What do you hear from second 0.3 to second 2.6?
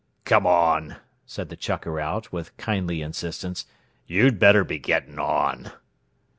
on," said the "chucker out", with